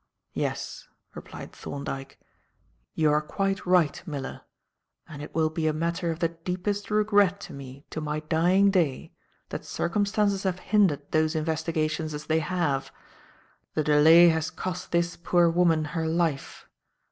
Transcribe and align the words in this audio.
"Yes," 0.33 0.87
replied 1.13 1.51
Thorndyke, 1.53 2.19
"you 2.95 3.11
are 3.11 3.21
quite 3.21 3.67
right, 3.67 4.01
Miller, 4.07 4.41
and 5.07 5.21
it 5.21 5.35
will 5.35 5.51
be 5.51 5.67
a 5.67 5.73
matter 5.73 6.09
of 6.09 6.17
the 6.17 6.29
deepest 6.29 6.89
regret 6.89 7.39
to 7.41 7.53
me 7.53 7.85
to 7.91 8.01
my 8.01 8.21
dying 8.21 8.71
day 8.71 9.13
that 9.49 9.63
circumstances 9.63 10.41
have 10.41 10.57
hindered 10.57 11.11
those 11.11 11.35
investigations 11.35 12.15
as 12.15 12.25
they 12.25 12.39
have. 12.39 12.91
The 13.75 13.83
delay 13.83 14.29
has 14.29 14.49
cost 14.49 14.91
this 14.91 15.15
poor 15.17 15.51
woman 15.51 15.85
her 15.93 16.07
life. 16.07 16.67